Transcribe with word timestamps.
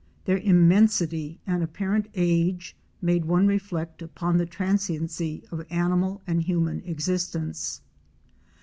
Their 0.25 0.39
immensity 0.39 1.41
and 1.45 1.61
apparent 1.61 2.07
age 2.15 2.75
made 3.03 3.25
one 3.25 3.45
reflect 3.45 4.01
upon 4.01 4.35
the 4.39 4.47
transiency 4.47 5.43
of 5.51 5.63
animal 5.69 6.23
and 6.25 6.41
human 6.41 6.81
existence. 6.85 7.81